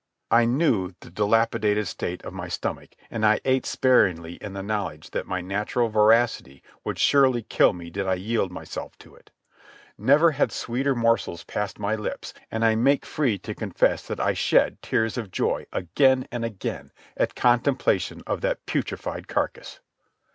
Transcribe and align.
I 0.31 0.45
knew 0.45 0.95
the 1.01 1.11
debilitated 1.11 1.87
state 1.87 2.23
of 2.23 2.33
my 2.33 2.47
stomach, 2.47 2.95
and 3.11 3.23
I 3.23 3.39
ate 3.45 3.67
sparingly 3.67 4.33
in 4.41 4.53
the 4.53 4.63
knowledge 4.63 5.11
that 5.11 5.27
my 5.27 5.41
natural 5.41 5.89
voracity 5.89 6.63
would 6.83 6.97
surely 6.97 7.43
kill 7.43 7.71
me 7.71 7.91
did 7.91 8.07
I 8.07 8.15
yield 8.15 8.51
myself 8.51 8.97
to 8.97 9.13
it. 9.13 9.29
Never 9.99 10.31
had 10.31 10.51
sweeter 10.51 10.95
morsels 10.95 11.43
passed 11.43 11.77
my 11.77 11.93
lips, 11.93 12.33
and 12.49 12.65
I 12.65 12.73
make 12.73 13.05
free 13.05 13.37
to 13.37 13.53
confess 13.53 14.01
that 14.07 14.19
I 14.19 14.33
shed 14.33 14.81
tears 14.81 15.19
of 15.19 15.29
joy, 15.29 15.67
again 15.71 16.27
and 16.31 16.43
again, 16.43 16.91
at 17.15 17.35
contemplation 17.35 18.23
of 18.25 18.41
that 18.41 18.65
putrefied 18.65 19.27
carcass. 19.27 19.81